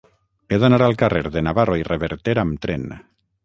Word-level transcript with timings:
He 0.47 0.57
d'anar 0.63 0.79
al 0.85 0.97
carrer 1.03 1.21
de 1.37 1.45
Navarro 1.49 1.77
i 1.83 1.87
Reverter 1.91 2.39
amb 2.47 2.61
tren. 2.67 2.91